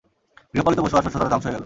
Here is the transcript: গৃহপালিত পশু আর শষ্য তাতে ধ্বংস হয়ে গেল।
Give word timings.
গৃহপালিত 0.53 0.79
পশু 0.79 0.95
আর 0.97 1.03
শষ্য 1.03 1.17
তাতে 1.17 1.31
ধ্বংস 1.31 1.45
হয়ে 1.45 1.53
গেল। 1.53 1.59